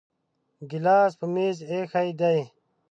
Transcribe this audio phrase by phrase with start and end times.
[0.69, 2.39] ګلاس په میز ایښی دی